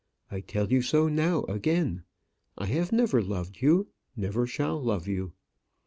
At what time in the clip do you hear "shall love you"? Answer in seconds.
4.47-5.33